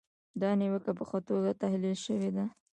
دا 0.41 0.49
نیوکه 0.59 0.91
په 0.97 1.03
ښه 1.09 1.19
توګه 1.27 1.49
تحلیل 1.61 1.95
شوې 2.05 2.29
ده. 2.35 2.45